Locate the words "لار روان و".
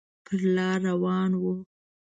0.55-1.43